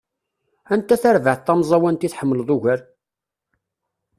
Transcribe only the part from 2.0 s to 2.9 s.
i tḥemmleḍ ugar?